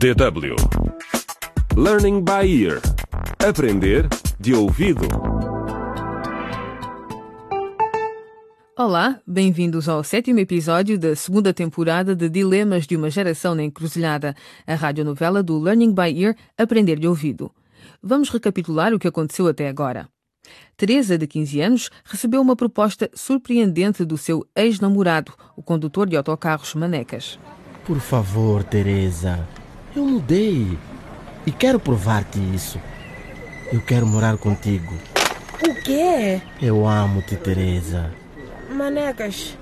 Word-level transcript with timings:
DW 0.00 0.56
Learning 1.76 2.24
by 2.24 2.64
Ear 2.64 2.80
Aprender 3.46 4.08
de 4.40 4.54
ouvido. 4.54 5.06
Olá, 8.78 9.20
bem-vindos 9.26 9.90
ao 9.90 10.02
sétimo 10.02 10.38
episódio 10.38 10.98
da 10.98 11.14
segunda 11.14 11.52
temporada 11.52 12.16
de 12.16 12.30
Dilemas 12.30 12.86
de 12.86 12.96
uma 12.96 13.10
Geração 13.10 13.54
na 13.54 13.62
Encruzilhada, 13.62 14.34
a 14.66 14.74
radionovela 14.74 15.42
do 15.42 15.58
Learning 15.58 15.92
by 15.92 16.18
Ear 16.18 16.34
Aprender 16.56 16.98
de 16.98 17.06
Ouvido. 17.06 17.52
Vamos 18.02 18.30
recapitular 18.30 18.94
o 18.94 18.98
que 18.98 19.06
aconteceu 19.06 19.48
até 19.48 19.68
agora. 19.68 20.08
Teresa, 20.78 21.18
de 21.18 21.26
15 21.26 21.60
anos, 21.60 21.90
recebeu 22.06 22.40
uma 22.40 22.56
proposta 22.56 23.10
surpreendente 23.12 24.02
do 24.06 24.16
seu 24.16 24.48
ex-namorado, 24.56 25.34
o 25.54 25.62
condutor 25.62 26.08
de 26.08 26.16
autocarros 26.16 26.74
Manecas. 26.74 27.38
Por 27.84 28.00
favor, 28.00 28.64
Teresa. 28.64 29.46
Eu 29.94 30.04
mudei. 30.04 30.78
E 31.46 31.50
quero 31.50 31.80
provar-te 31.80 32.38
isso. 32.54 32.78
Eu 33.72 33.80
quero 33.80 34.06
morar 34.06 34.36
contigo. 34.38 34.94
O 35.68 35.74
quê? 35.82 36.40
Eu 36.60 36.86
amo-te, 36.86 37.36
Teresa. 37.36 38.12
Manecas, 38.70 39.56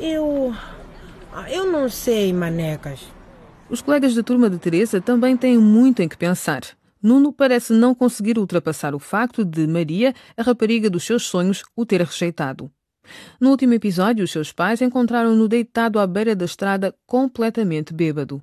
eu. 0.00 0.54
Eu 1.48 1.70
não 1.70 1.88
sei, 1.88 2.32
Manecas. 2.32 3.00
Os 3.68 3.80
colegas 3.80 4.14
da 4.14 4.22
turma 4.22 4.50
de 4.50 4.58
Teresa 4.58 5.00
também 5.00 5.36
têm 5.36 5.58
muito 5.58 6.02
em 6.02 6.08
que 6.08 6.16
pensar. 6.16 6.62
Nuno 7.02 7.32
parece 7.32 7.72
não 7.72 7.94
conseguir 7.94 8.38
ultrapassar 8.38 8.94
o 8.94 8.98
facto 8.98 9.44
de 9.44 9.66
Maria, 9.66 10.14
a 10.36 10.42
rapariga 10.42 10.88
dos 10.88 11.04
seus 11.04 11.24
sonhos, 11.24 11.64
o 11.74 11.84
ter 11.84 12.00
rejeitado. 12.02 12.70
No 13.40 13.50
último 13.50 13.74
episódio, 13.74 14.24
os 14.24 14.30
seus 14.30 14.52
pais 14.52 14.80
encontraram-no 14.80 15.48
deitado 15.48 15.98
à 15.98 16.06
beira 16.06 16.36
da 16.36 16.44
estrada, 16.44 16.94
completamente 17.04 17.92
bêbado. 17.92 18.40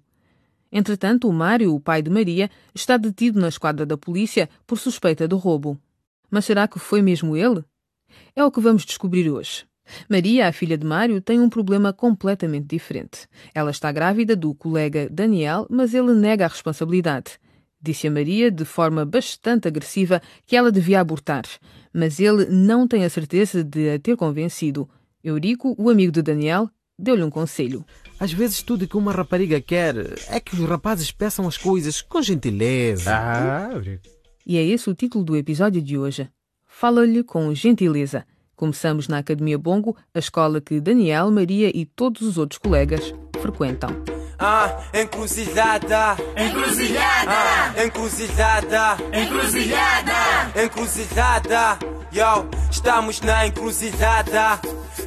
Entretanto, 0.72 1.28
o 1.28 1.34
Mário, 1.34 1.74
o 1.74 1.80
pai 1.80 2.02
de 2.02 2.10
Maria, 2.10 2.50
está 2.74 2.98
detido 2.98 3.40
na 3.40 3.48
esquadra 3.48 3.86
da 3.86 3.98
polícia 3.98 4.50
por 4.68 4.78
suspeita 4.78 5.28
de 5.28 5.36
roubo. 5.36 5.80
Mas 6.30 6.46
será 6.46 6.68
que 6.68 6.78
foi 6.78 7.02
mesmo 7.02 7.36
ele? 7.36 7.64
É 8.36 8.44
o 8.44 8.52
que 8.52 8.62
vamos 8.62 8.86
descobrir 8.86 9.30
hoje. 9.30 9.66
Maria, 10.08 10.48
a 10.48 10.52
filha 10.52 10.78
de 10.78 10.86
Mário, 10.86 11.20
tem 11.20 11.40
um 11.40 11.50
problema 11.50 11.92
completamente 11.92 12.68
diferente. 12.68 13.28
Ela 13.54 13.72
está 13.72 13.92
grávida 13.92 14.36
do 14.36 14.54
colega 14.54 15.10
Daniel, 15.10 15.66
mas 15.70 15.94
ele 15.94 16.14
nega 16.14 16.46
a 16.46 16.48
responsabilidade. 16.48 17.40
Disse 17.82 18.08
a 18.08 18.12
Maria, 18.12 18.52
de 18.52 18.66
forma 18.66 19.06
bastante 19.06 19.68
agressiva, 19.68 20.22
que 20.46 20.56
ela 20.56 20.72
devia 20.72 21.00
abortar, 21.00 21.46
mas 21.94 22.20
ele 22.20 22.46
não 22.46 22.88
tem 22.88 23.06
a 23.06 23.10
certeza 23.10 23.64
de 23.64 23.90
a 23.90 24.00
ter 24.00 24.18
convencido. 24.18 24.88
Eurico, 25.24 25.76
o 25.78 25.90
amigo 25.90 26.12
de 26.12 26.22
Daniel, 26.22 26.70
deu-lhe 27.00 27.24
um 27.24 27.30
conselho. 27.30 27.86
Às 28.20 28.32
vezes 28.34 28.62
tudo 28.62 28.88
que 28.88 28.98
uma 28.98 29.12
rapariga 29.14 29.62
quer 29.62 29.96
é 30.28 30.40
que 30.40 30.54
os 30.54 30.68
rapazes 30.68 31.12
peçam 31.12 31.48
as 31.48 31.58
coisas 31.58 32.02
com 32.02 32.22
gentileza. 32.22 33.12
Ah, 33.16 33.70
E 34.46 34.58
é 34.58 34.64
esse 34.64 34.90
o 34.90 34.94
título 34.96 35.24
do 35.24 35.38
episódio 35.38 35.82
de 35.82 35.98
hoje. 35.98 36.30
Fala-lhe 36.68 37.24
com 37.24 37.54
gentileza. 37.54 38.26
Começamos 38.56 39.08
na 39.08 39.20
Academia 39.20 39.58
Bongo, 39.58 39.96
a 40.14 40.20
escola 40.20 40.60
que 40.60 40.82
Daniel, 40.82 41.32
Maria 41.32 41.72
e 41.74 41.86
todos 41.86 42.22
os 42.22 42.38
outros 42.38 42.58
colegas 42.58 43.14
frequentam. 43.42 43.90
Ah, 44.38 44.82
encruzilhada. 44.94 46.16
Encruzilhada! 46.38 47.32
Ah, 47.32 47.86
encruzilhada. 47.86 48.98
Encruzilhada! 49.14 50.64
Encruzilhada. 50.66 51.80
Yo, 52.12 52.50
estamos 52.72 53.22
na 53.22 53.46
encruzilhada. 53.46 54.60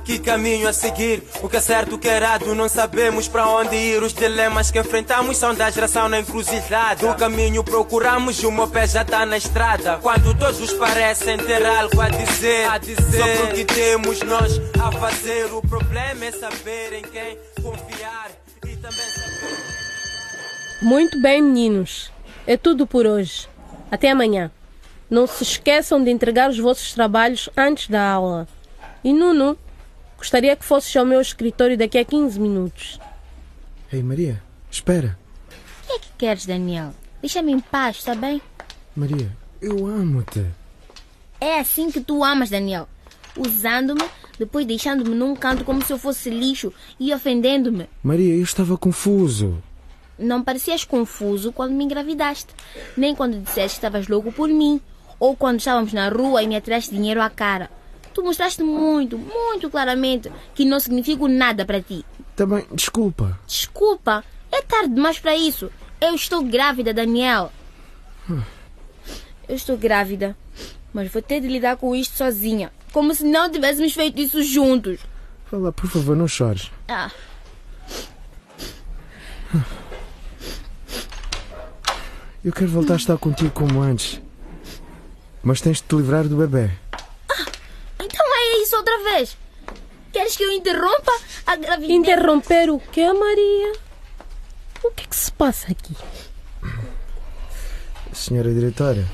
Que 0.05 0.19
caminho 0.19 0.69
a 0.69 0.73
seguir? 0.73 1.23
O 1.43 1.49
que 1.49 1.57
é 1.57 1.61
certo, 1.61 1.97
o 1.97 1.99
que 1.99 2.09
é 2.09 2.17
errado? 2.17 2.55
Não 2.55 2.69
sabemos 2.69 3.27
para 3.27 3.49
onde 3.49 3.75
ir. 3.75 4.03
Os 4.03 4.13
dilemas 4.13 4.71
que 4.71 4.79
enfrentamos 4.79 5.37
são 5.37 5.55
da 5.55 5.69
geração 5.71 6.09
na 6.09 6.21
encruzilhada. 6.21 7.11
O 7.11 7.15
caminho 7.15 7.65
procuramos 7.65 8.41
e 8.43 8.47
o 8.47 8.53
meu 8.53 8.69
pé 8.69 8.87
já 8.87 9.05
tá 9.05 9.27
na 9.27 9.37
estrada. 9.37 9.99
Quando 10.01 10.33
todos 10.39 10.73
parecem 10.75 11.37
ter 11.39 11.65
algo 11.67 12.01
a 12.01 12.09
dizer, 12.09 12.69
a 12.69 12.79
dizer 12.79 12.97
sobre 12.97 13.43
o 13.43 13.55
que 13.55 13.65
temos 13.65 14.23
nós 14.23 14.61
a 14.81 14.93
fazer. 14.93 15.53
O 15.53 15.61
problema 15.61 16.25
é 16.25 16.33
saber 16.33 16.93
em 16.95 17.03
quem 17.03 17.39
confiar 17.61 18.31
e 18.65 18.77
também 18.77 19.11
saber. 19.11 19.57
Muito 20.83 21.21
bem, 21.21 21.43
meninos. 21.43 22.13
É 22.47 22.57
tudo 22.57 22.87
por 22.87 23.07
hoje. 23.07 23.49
Até 23.91 24.11
amanhã. 24.11 24.51
Não 25.13 25.27
se 25.27 25.43
esqueçam 25.43 26.03
de 26.03 26.11
entregar 26.11 26.49
os 26.49 26.59
vossos 26.59 26.95
trabalhos 26.95 27.47
antes 27.55 27.87
da 27.87 28.03
aula. 28.03 28.49
E 29.05 29.13
Nuno, 29.13 29.59
gostaria 30.17 30.57
que 30.57 30.65
fosses 30.65 30.97
ao 30.97 31.05
meu 31.05 31.21
escritório 31.21 31.77
daqui 31.77 31.99
a 31.99 32.05
15 32.05 32.41
minutos. 32.41 32.99
Ei, 33.93 34.03
Maria, 34.03 34.43
espera. 34.71 35.19
O 35.51 35.87
que 35.87 35.93
é 35.93 35.99
que 35.99 36.09
queres, 36.17 36.47
Daniel? 36.47 36.95
Deixa-me 37.21 37.53
em 37.53 37.61
paz, 37.61 37.97
está 37.97 38.15
bem? 38.15 38.41
Maria, 38.97 39.31
eu 39.61 39.87
amo-te. 39.87 40.47
É 41.39 41.61
assim 41.61 41.91
que 41.91 42.01
tu 42.01 42.25
amas, 42.25 42.49
Daniel. 42.49 42.89
Usando-me, 43.37 44.09
depois 44.39 44.65
deixando-me 44.65 45.15
num 45.15 45.37
canto 45.37 45.63
como 45.63 45.85
se 45.85 45.93
eu 45.93 45.99
fosse 45.99 46.31
lixo 46.31 46.73
e 46.99 47.13
ofendendo-me. 47.13 47.87
Maria, 48.03 48.35
eu 48.35 48.43
estava 48.43 48.79
confuso. 48.79 49.63
Não 50.19 50.43
parecias 50.43 50.85
confuso 50.87 51.53
quando 51.53 51.75
me 51.75 51.85
engravidaste, 51.85 52.55
nem 52.97 53.15
quando 53.15 53.43
disseste 53.43 53.79
que 53.79 53.87
estavas 53.87 54.09
louco 54.09 54.33
por 54.33 54.49
mim, 54.49 54.81
ou 55.23 55.37
quando 55.37 55.61
estávamos 55.61 55.93
na 55.93 56.09
rua 56.09 56.43
e 56.43 56.49
me 56.49 56.57
atiraste 56.57 56.91
dinheiro 56.91 57.23
à 57.23 57.31
cara. 57.31 57.71
Tu 58.13 58.25
mostraste 58.25 58.61
muito, 58.65 59.17
muito 59.17 59.71
claramente 59.71 60.29
que 60.53 60.65
não 60.65 60.81
significo 60.81 61.29
nada 61.29 61.65
para 61.65 61.81
ti. 61.81 62.05
Também, 62.35 62.67
desculpa. 62.73 63.39
Desculpa, 63.47 64.25
é 64.51 64.61
tarde 64.63 64.93
demais 64.93 65.21
para 65.21 65.37
isso. 65.37 65.71
Eu 66.01 66.17
estou 66.17 66.43
grávida, 66.43 66.93
Daniel. 66.93 67.53
Eu 69.49 69.55
estou 69.55 69.77
grávida, 69.77 70.37
mas 70.93 71.09
vou 71.13 71.23
ter 71.23 71.41
de 71.41 71.47
lidar 71.47 71.77
com 71.77 71.95
isto 71.95 72.17
sozinha, 72.17 72.73
como 72.93 73.15
se 73.15 73.25
não 73.25 73.49
tivéssemos 73.49 73.93
feito 73.93 74.21
isso 74.21 74.43
juntos. 74.43 74.99
Fala, 75.47 75.73
por 75.73 75.89
favor, 75.89 76.17
não 76.17 76.27
chores. 76.27 76.69
Ah, 76.89 77.13
Eu 82.45 82.53
quero 82.53 82.73
voltar 82.73 82.95
a 82.95 82.97
estar 82.97 83.17
contigo 83.19 83.53
como 83.53 83.81
antes. 83.81 84.21
Mas 85.43 85.61
tens 85.61 85.79
de 85.79 85.85
te 85.85 85.97
livrar 85.97 86.25
do 86.29 86.37
bebê. 86.37 86.71
então 88.01 88.27
é 88.37 88.63
isso 88.63 88.77
outra 88.77 88.97
vez. 89.05 89.37
Queres 90.13 90.37
que 90.37 90.43
eu 90.45 90.51
interrompa 90.53 91.13
a 91.47 91.57
gravidez? 91.57 91.91
Interromper 91.91 92.71
o 92.71 92.79
quê, 92.79 93.13
Maria? 93.13 93.73
O 94.85 94.91
que 94.91 95.05
é 95.05 95.07
que 95.07 95.17
se 95.17 95.33
passa 95.33 95.73
aqui? 95.73 95.97
Senhora 98.13 98.53
diretora, 98.53 99.07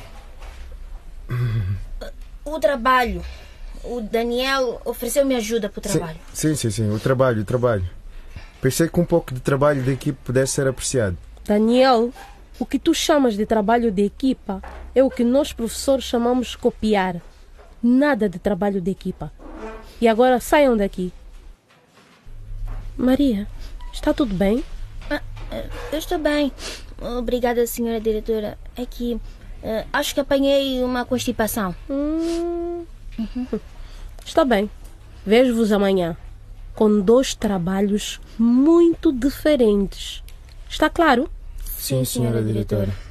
O 2.44 2.58
trabalho. 2.58 3.22
O 3.84 4.00
Daniel 4.00 4.80
ofereceu-me 4.84 5.36
ajuda 5.36 5.68
para 5.68 5.78
o 5.78 5.82
trabalho. 5.82 6.18
sim, 6.34 6.54
sim, 6.56 6.70
sim, 6.70 6.90
o 6.90 6.98
trabalho, 6.98 7.42
o 7.42 7.44
trabalho. 7.44 7.88
Pensei 8.60 8.88
que 8.88 8.98
um 8.98 9.04
pouco 9.04 9.32
de 9.32 9.40
trabalho 9.40 9.82
da 9.84 9.92
equipe 9.92 10.18
pudesse 10.24 10.54
ser 10.54 10.66
apreciado. 10.66 11.16
Daniel, 11.44 12.12
o 12.58 12.66
que 12.66 12.78
tu 12.78 12.92
chamas 12.92 13.36
de 13.36 13.46
trabalho 13.46 13.92
de 13.92 14.02
equipa 14.02 14.60
é 14.98 15.02
o 15.04 15.10
que 15.10 15.22
nós 15.22 15.52
professores 15.52 16.04
chamamos 16.04 16.48
de 16.48 16.58
copiar. 16.58 17.22
Nada 17.80 18.28
de 18.28 18.38
trabalho 18.38 18.80
de 18.80 18.90
equipa. 18.90 19.32
E 20.00 20.08
agora 20.08 20.40
saiam 20.40 20.76
daqui. 20.76 21.12
Maria, 22.96 23.46
está 23.92 24.12
tudo 24.12 24.34
bem? 24.34 24.64
Eu 25.92 25.98
estou 25.98 26.18
bem. 26.18 26.52
Obrigada, 27.16 27.64
senhora 27.64 28.00
diretora. 28.00 28.58
É 28.76 28.84
que 28.84 29.20
eh, 29.62 29.86
acho 29.92 30.14
que 30.14 30.20
apanhei 30.20 30.82
uma 30.82 31.04
constipação. 31.04 31.74
Hum, 31.88 32.84
Está 34.26 34.44
bem. 34.44 34.68
Vejo-vos 35.24 35.70
amanhã. 35.70 36.16
Com 36.74 37.00
dois 37.00 37.34
trabalhos 37.36 38.20
muito 38.36 39.12
diferentes. 39.12 40.24
Está 40.68 40.90
claro? 40.90 41.30
Sim, 41.64 42.04
senhora 42.04 42.42
diretora. 42.42 43.07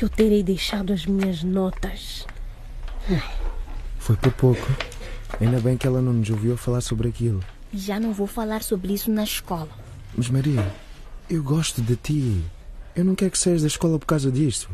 Que 0.00 0.04
eu 0.06 0.08
terei 0.08 0.42
deixado 0.42 0.94
as 0.94 1.04
minhas 1.04 1.42
notas? 1.42 2.26
Foi 3.98 4.16
por 4.16 4.32
pouco. 4.32 4.66
Ainda 5.38 5.60
bem 5.60 5.76
que 5.76 5.86
ela 5.86 6.00
não 6.00 6.14
nos 6.14 6.30
ouviu 6.30 6.56
falar 6.56 6.80
sobre 6.80 7.10
aquilo. 7.10 7.44
Já 7.70 8.00
não 8.00 8.10
vou 8.10 8.26
falar 8.26 8.62
sobre 8.62 8.94
isso 8.94 9.10
na 9.10 9.24
escola. 9.24 9.68
Mas 10.16 10.30
Maria, 10.30 10.66
eu 11.28 11.42
gosto 11.42 11.82
de 11.82 11.96
ti. 11.96 12.42
Eu 12.96 13.04
não 13.04 13.14
quero 13.14 13.30
que 13.30 13.38
saias 13.38 13.60
da 13.60 13.66
escola 13.66 13.98
por 13.98 14.06
causa 14.06 14.32
disso. 14.32 14.70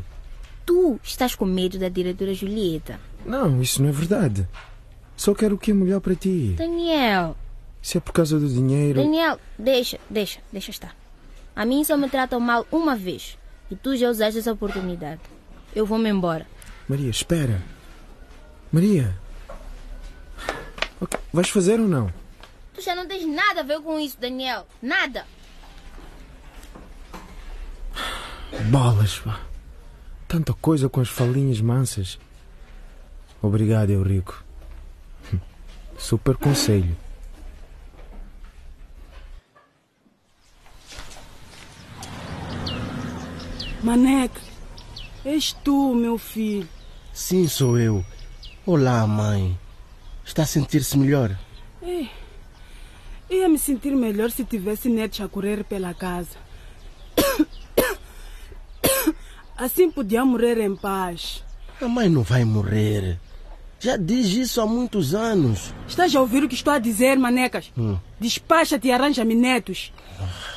Tu 0.65 0.97
estás 1.03 1.35
com 1.35 1.43
medo 1.43 1.77
da 1.77 1.89
diretora 1.89 2.33
Julieta. 2.33 2.97
Não, 3.25 3.61
isso 3.61 3.81
não 3.81 3.89
é 3.89 3.91
verdade. 3.91 4.47
Só 5.17 5.35
quero 5.35 5.55
o 5.55 5.57
que 5.57 5.71
é 5.71 5.73
melhor 5.73 5.99
para 5.99 6.15
ti. 6.15 6.55
Daniel, 6.57 7.35
Se 7.81 7.97
é 7.97 7.99
por 7.99 8.13
causa 8.13 8.39
do 8.39 8.47
dinheiro. 8.47 9.01
Daniel, 9.01 9.37
deixa, 9.59 9.99
deixa, 10.09 10.39
deixa 10.53 10.71
estar. 10.71 10.95
A 11.53 11.65
mim 11.65 11.83
só 11.83 11.97
me 11.97 12.07
tratam 12.07 12.39
mal 12.39 12.65
uma 12.71 12.95
vez. 12.95 13.37
E 13.69 13.75
tu 13.75 13.95
já 13.95 14.09
usaste 14.09 14.39
essa 14.39 14.53
oportunidade. 14.53 15.21
Eu 15.75 15.85
vou-me 15.85 16.09
embora. 16.09 16.47
Maria, 16.87 17.09
espera. 17.09 17.61
Maria. 18.71 19.15
Ok, 21.01 21.19
Vais 21.33 21.49
fazer 21.49 21.79
ou 21.79 21.87
não? 21.87 22.11
Tu 22.73 22.81
já 22.81 22.95
não 22.95 23.07
tens 23.07 23.25
nada 23.25 23.61
a 23.61 23.63
ver 23.63 23.81
com 23.81 23.99
isso, 23.99 24.17
Daniel. 24.19 24.67
Nada. 24.81 25.25
Bolas, 28.69 29.19
pá. 29.19 29.39
Tanta 30.27 30.53
coisa 30.53 30.89
com 30.89 31.01
as 31.01 31.09
falinhas 31.09 31.61
mansas. 31.61 32.19
Obrigado, 33.41 33.89
Eurico. 33.89 34.43
Super 35.97 36.35
conselho. 36.37 36.95
Maneca, 43.83 44.41
és 45.23 45.53
tu, 45.63 45.93
meu 45.93 46.17
filho. 46.17 46.67
Sim, 47.13 47.47
sou 47.47 47.77
eu. 47.77 48.03
Olá, 48.65 49.05
mãe. 49.05 49.57
Está 50.25 50.43
a 50.43 50.45
sentir-se 50.45 50.97
melhor? 50.97 51.37
Ei, 51.81 52.09
ia 53.29 53.47
me 53.47 53.59
sentir 53.59 53.91
melhor 53.91 54.31
se 54.31 54.43
tivesse 54.43 54.89
netos 54.89 55.21
a 55.21 55.27
correr 55.27 55.63
pela 55.63 55.93
casa. 55.93 56.37
Assim 59.55 59.91
podia 59.91 60.25
morrer 60.25 60.59
em 60.59 60.75
paz. 60.75 61.43
A 61.79 61.87
mãe 61.87 62.09
não 62.09 62.23
vai 62.23 62.43
morrer. 62.43 63.19
Já 63.79 63.95
diz 63.95 64.27
isso 64.27 64.59
há 64.59 64.65
muitos 64.65 65.13
anos. 65.13 65.71
Estás 65.87 66.15
a 66.15 66.19
ouvir 66.19 66.43
o 66.43 66.49
que 66.49 66.55
estou 66.55 66.73
a 66.73 66.79
dizer, 66.79 67.17
manecas? 67.17 67.71
Hum. 67.77 67.97
Despacha-te 68.19 68.87
e 68.87 68.91
arranja-me 68.91 69.35
netos. 69.35 69.93
Nuno, 70.19 70.56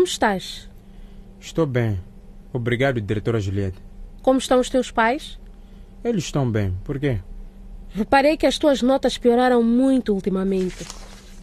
como 0.00 0.08
estás? 0.08 0.66
Estou 1.38 1.66
bem. 1.66 2.00
Obrigado, 2.54 3.02
diretora 3.02 3.38
Juliette. 3.38 3.76
Como 4.22 4.38
estão 4.38 4.58
os 4.58 4.70
teus 4.70 4.90
pais? 4.90 5.38
Eles 6.02 6.24
estão 6.24 6.50
bem. 6.50 6.74
Por 6.84 6.98
quê? 6.98 7.20
Reparei 7.90 8.38
que 8.38 8.46
as 8.46 8.56
tuas 8.56 8.80
notas 8.80 9.18
pioraram 9.18 9.62
muito 9.62 10.14
ultimamente. 10.14 10.86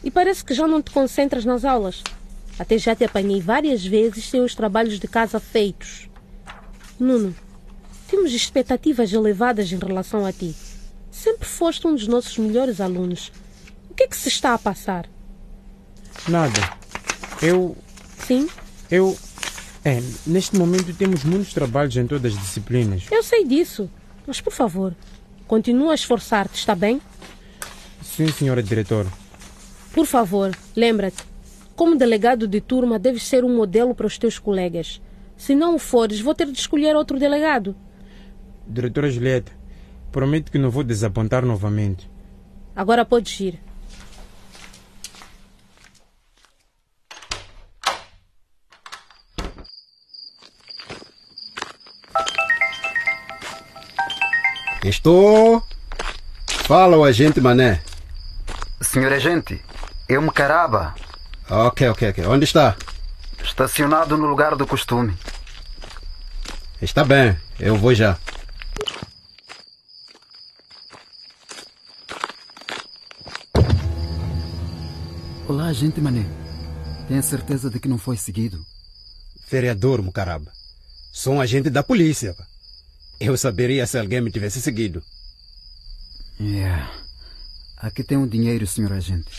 E 0.04 0.10
parece 0.10 0.44
que 0.44 0.56
já 0.56 0.68
não 0.68 0.82
te 0.82 0.90
concentras 0.90 1.46
nas 1.46 1.64
aulas. 1.64 2.04
Até 2.58 2.80
já 2.80 2.96
te 2.96 3.04
apanhei 3.04 3.40
várias 3.40 3.86
vezes 3.86 4.28
sem 4.28 4.42
os 4.42 4.56
trabalhos 4.56 5.00
de 5.00 5.08
casa 5.08 5.40
feitos. 5.40 6.10
Nuno, 7.00 7.36
temos 8.08 8.34
expectativas 8.34 9.14
elevadas 9.14 9.72
em 9.72 9.78
relação 9.78 10.26
a 10.26 10.34
ti. 10.34 10.56
Sempre 11.12 11.48
foste 11.48 11.86
um 11.86 11.94
dos 11.94 12.08
nossos 12.08 12.36
melhores 12.40 12.82
alunos. 12.82 13.32
O 13.88 13.94
que 13.94 14.02
é 14.02 14.08
que 14.08 14.18
se 14.18 14.30
está 14.30 14.56
a 14.56 14.58
passar? 14.58 15.08
Nada. 16.28 16.76
Eu. 17.40 17.78
Sim? 18.28 18.50
Eu. 18.92 19.18
É, 19.86 20.02
neste 20.26 20.58
momento 20.58 20.94
temos 20.94 21.24
muitos 21.24 21.54
trabalhos 21.54 21.96
em 21.96 22.06
todas 22.06 22.34
as 22.34 22.40
disciplinas. 22.40 23.06
Eu 23.10 23.24
sei 23.24 23.46
disso. 23.46 23.90
Mas, 24.26 24.42
por 24.42 24.52
favor, 24.52 24.94
continua 25.48 25.94
a 25.94 25.96
esforçar-te, 25.96 26.56
está 26.56 26.76
bem? 26.76 27.02
Sim, 28.04 28.28
senhora 28.28 28.62
diretora. 28.62 29.08
Por 29.94 30.06
favor, 30.06 30.54
lembra-te. 30.76 31.24
Como 31.74 31.96
delegado 31.96 32.48
de 32.48 32.60
turma, 32.60 33.00
deves 33.00 33.24
ser 33.24 33.46
um 33.46 33.56
modelo 33.56 33.96
para 33.96 34.08
os 34.08 34.18
teus 34.18 34.38
colegas. 34.38 35.02
Se 35.38 35.56
não 35.56 35.76
o 35.76 35.80
fores, 35.80 36.20
vou 36.20 36.36
ter 36.36 36.48
de 36.52 36.60
escolher 36.60 36.96
outro 36.96 37.18
delegado. 37.18 37.74
Diretora 38.68 39.10
Julieta, 39.10 39.54
prometo 40.12 40.52
que 40.52 40.58
não 40.58 40.70
vou 40.70 40.84
desapontar 40.84 41.46
novamente. 41.46 42.10
Agora 42.76 43.06
podes 43.06 43.40
ir. 43.40 43.67
Estou. 54.84 55.64
Fala 56.66 56.98
o 56.98 57.04
agente 57.04 57.42
Mané. 57.42 57.82
Senhor 58.82 59.12
agente, 59.12 59.62
eu 60.08 60.22
me 60.22 60.32
caraba. 60.32 60.94
Ok, 61.50 61.88
ok, 61.90 62.10
ok. 62.10 62.26
Onde 62.26 62.44
está? 62.46 62.76
Estacionado 63.44 64.18
no 64.18 64.28
lugar 64.28 64.56
do 64.56 64.68
costume. 64.68 65.18
Está 66.82 67.04
bem, 67.04 67.38
eu 67.60 67.76
vou 67.78 67.94
já. 67.96 68.18
Olá, 75.48 75.68
agente 75.68 76.00
Mané. 76.02 76.26
Tenha 77.08 77.22
certeza 77.22 77.70
de 77.70 77.80
que 77.80 77.88
não 77.88 77.98
foi 77.98 78.18
seguido? 78.18 78.64
Vereador 79.50 80.02
Mucaraba. 80.02 80.52
Sou 81.14 81.36
um 81.36 81.42
agente 81.42 81.70
da 81.70 81.82
polícia. 81.82 82.36
Eu 83.20 83.36
saberia 83.38 83.88
se 83.88 83.98
alguém 83.98 84.22
me 84.22 84.32
tivesse 84.32 84.62
seguido. 84.62 85.04
Yeah. 86.40 86.92
Aqui 87.78 88.04
tem 88.04 88.18
um 88.18 88.28
dinheiro, 88.28 88.68
senhor 88.68 88.94
agente. 88.94 89.32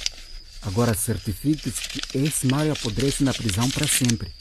Agora 0.62 0.94
certifique-se 0.94 1.88
que 1.88 2.18
esse 2.18 2.46
Mário 2.46 2.72
apodrece 2.72 3.22
na 3.22 3.32
prisão 3.32 3.70
para 3.70 3.86
sempre 3.86 4.32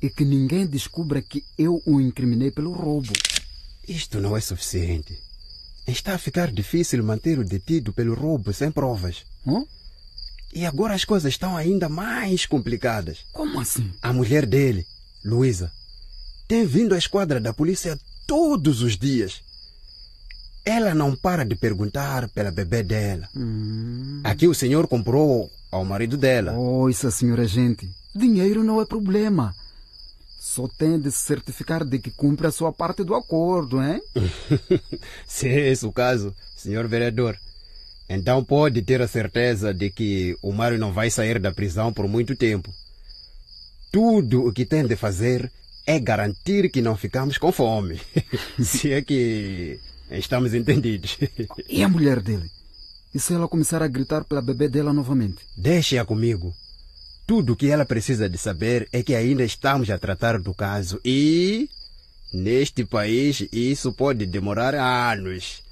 e 0.00 0.08
que 0.08 0.24
ninguém 0.24 0.66
descubra 0.66 1.20
que 1.20 1.44
eu 1.58 1.82
o 1.84 2.00
incriminei 2.00 2.50
pelo 2.50 2.72
roubo. 2.72 3.12
Isto 3.86 4.20
não 4.20 4.36
é 4.36 4.40
suficiente. 4.40 5.18
Está 5.86 6.14
a 6.14 6.18
ficar 6.18 6.50
difícil 6.50 7.02
manter 7.02 7.38
o 7.38 7.44
detido 7.44 7.92
pelo 7.92 8.14
roubo 8.14 8.52
sem 8.52 8.70
provas. 8.70 9.24
Hã? 9.46 9.64
E 10.54 10.64
agora 10.64 10.94
as 10.94 11.04
coisas 11.04 11.32
estão 11.32 11.56
ainda 11.56 11.88
mais 11.88 12.46
complicadas. 12.46 13.18
Como 13.32 13.60
assim? 13.60 13.90
A 14.00 14.12
mulher 14.12 14.46
dele, 14.46 14.86
Luísa, 15.24 15.70
tem 16.46 16.66
vindo 16.66 16.94
à 16.94 16.98
esquadra 16.98 17.38
da 17.38 17.52
polícia 17.52 17.98
todos 18.28 18.82
os 18.82 18.98
dias. 18.98 19.40
Ela 20.62 20.94
não 20.94 21.16
para 21.16 21.46
de 21.46 21.56
perguntar 21.56 22.28
pela 22.28 22.50
bebê 22.50 22.82
dela. 22.82 23.26
Hum. 23.34 24.20
Aqui 24.22 24.46
o 24.46 24.54
senhor 24.54 24.86
comprou 24.86 25.50
ao 25.72 25.82
marido 25.82 26.18
dela. 26.18 26.52
Ouça, 26.52 27.10
senhor 27.10 27.40
agente. 27.40 27.90
Dinheiro 28.14 28.62
não 28.62 28.82
é 28.82 28.84
problema. 28.84 29.54
Só 30.38 30.68
tem 30.68 31.00
de 31.00 31.10
se 31.10 31.20
certificar 31.20 31.84
de 31.84 31.98
que 31.98 32.10
cumpre 32.10 32.46
a 32.46 32.52
sua 32.52 32.70
parte 32.70 33.02
do 33.02 33.14
acordo, 33.14 33.82
hein? 33.82 34.00
Se 35.26 35.48
é 35.48 35.70
esse 35.70 35.86
o 35.86 35.92
caso, 35.92 36.34
senhor 36.56 36.86
vereador, 36.86 37.36
então 38.08 38.44
pode 38.44 38.82
ter 38.82 39.00
a 39.00 39.08
certeza 39.08 39.72
de 39.72 39.90
que 39.90 40.36
o 40.42 40.52
Mário 40.52 40.78
não 40.78 40.92
vai 40.92 41.10
sair 41.10 41.38
da 41.38 41.52
prisão 41.52 41.92
por 41.92 42.06
muito 42.06 42.36
tempo. 42.36 42.70
Tudo 43.90 44.46
o 44.46 44.52
que 44.52 44.66
tem 44.66 44.86
de 44.86 44.96
fazer 44.96 45.50
é 45.88 45.98
garantir 45.98 46.70
que 46.70 46.82
não 46.82 46.98
ficamos 46.98 47.38
com 47.38 47.50
fome. 47.50 47.98
Se 48.62 48.92
é 48.92 49.00
que 49.00 49.80
estamos 50.10 50.52
entendidos. 50.52 51.16
E 51.66 51.82
a 51.82 51.88
mulher 51.88 52.20
dele? 52.20 52.50
E 53.14 53.18
se 53.18 53.32
ela 53.32 53.48
começar 53.48 53.82
a 53.82 53.88
gritar 53.88 54.22
pela 54.24 54.42
bebê 54.42 54.68
dela 54.68 54.92
novamente? 54.92 55.38
Deixe-a 55.56 56.04
comigo. 56.04 56.54
Tudo 57.26 57.54
o 57.54 57.56
que 57.56 57.70
ela 57.70 57.86
precisa 57.86 58.28
de 58.28 58.36
saber 58.36 58.86
é 58.92 59.02
que 59.02 59.14
ainda 59.14 59.42
estamos 59.42 59.88
a 59.88 59.98
tratar 59.98 60.38
do 60.38 60.52
caso 60.52 61.00
e. 61.02 61.70
Neste 62.34 62.84
país, 62.84 63.48
isso 63.50 63.90
pode 63.90 64.26
demorar 64.26 64.74
anos. 64.74 65.62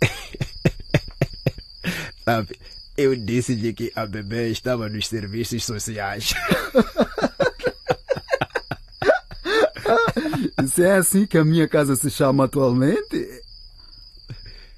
Sabe, 2.24 2.58
eu 2.96 3.14
disse-lhe 3.14 3.74
que 3.74 3.92
a 3.94 4.06
bebê 4.06 4.48
estava 4.48 4.88
nos 4.88 5.06
serviços 5.06 5.62
sociais. 5.62 6.32
Se 10.68 10.82
é 10.82 10.96
assim 10.96 11.26
que 11.26 11.38
a 11.38 11.44
minha 11.44 11.68
casa 11.68 11.96
se 11.96 12.10
chama 12.10 12.44
atualmente. 12.44 13.42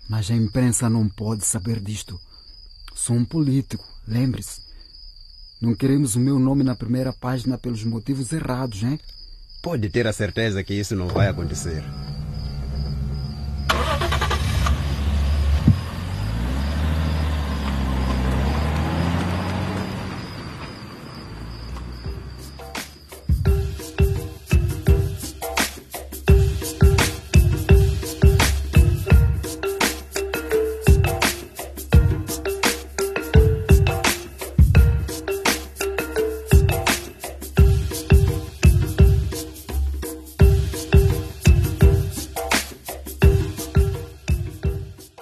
Mas 0.09 0.31
a 0.31 0.35
imprensa 0.35 0.91
não 0.91 1.09
pode 1.09 1.45
saber 1.45 1.81
disto. 1.81 2.19
Sou 2.95 3.17
um 3.17 3.25
político, 3.25 3.85
lembre-se. 4.07 4.61
Não 5.61 5.75
queremos 5.75 6.17
o 6.17 6.21
meu 6.21 6.39
nome 6.39 6.65
na 6.65 6.75
primeira 6.75 7.12
página 7.12 7.57
pelos 7.57 7.85
motivos 7.85 8.33
errados, 8.33 8.83
hein? 8.83 8.99
Pode 9.62 9.89
ter 9.89 10.07
a 10.07 10.12
certeza 10.12 10.62
que 10.65 10.75
isso 10.75 10.97
não 10.97 11.07
vai 11.09 11.29
acontecer. 11.29 11.83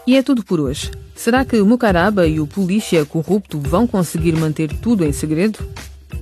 E 0.06 0.16
é 0.16 0.22
tudo 0.22 0.44
por 0.44 0.58
hoje. 0.60 0.90
Será 1.14 1.44
que 1.44 1.60
Mucaraba 1.60 2.26
e 2.26 2.40
o 2.40 2.46
polícia 2.46 3.04
corrupto 3.04 3.60
vão 3.60 3.86
conseguir 3.86 4.32
manter 4.32 4.72
tudo 4.74 5.04
em 5.04 5.12
segredo? 5.12 5.58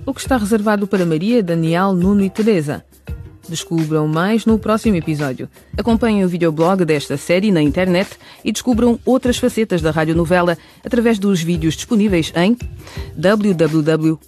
O 0.05 0.13
que 0.13 0.21
está 0.21 0.37
reservado 0.37 0.87
para 0.87 1.07
Maria, 1.07 1.43
Daniel, 1.43 1.93
Nuno 1.93 2.23
e 2.23 2.31
Teresa? 2.31 2.85
Descubram 3.49 4.07
mais 4.07 4.45
no 4.45 4.59
próximo 4.59 4.97
episódio. 4.97 5.49
Acompanhem 5.77 6.25
o 6.25 6.29
videoblog 6.29 6.85
desta 6.85 7.17
série 7.17 7.51
na 7.51 7.63
internet 7.63 8.11
e 8.45 8.53
descubram 8.53 8.99
outras 9.07 9.39
facetas 9.39 9.81
da 9.81 9.91
radionovela 9.91 10.59
através 10.85 11.19
dos 11.19 11.41
vídeos 11.41 11.75
disponíveis 11.75 12.33
em 12.37 12.59
www.dw.de 13.17 14.19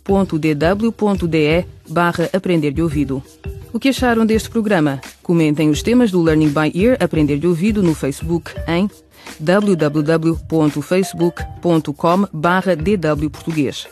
barra 1.88 2.30
Aprender 2.32 2.72
de 2.72 2.80
Ouvido. 2.80 3.22
O 3.72 3.78
que 3.78 3.90
acharam 3.90 4.24
deste 4.24 4.48
programa? 4.48 5.00
Comentem 5.22 5.68
os 5.70 5.82
temas 5.82 6.10
do 6.10 6.22
Learning 6.22 6.48
by 6.48 6.72
Ear 6.74 6.96
Aprender 6.98 7.38
de 7.38 7.46
Ouvido 7.46 7.82
no 7.82 7.94
Facebook 7.94 8.52
em 8.66 8.88
www.facebook.com 9.38 12.26
barra 12.32 12.74
dwportuguês. 12.74 13.86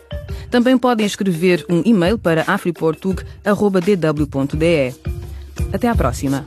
Também 0.51 0.77
podem 0.79 1.07
escrever 1.07 1.65
um 1.69 1.83
e-mail 1.85 2.19
para 2.19 2.45
afriportug.dw.de. 2.47 4.95
Até 5.73 5.89
à 5.89 5.95
próxima! 5.95 6.47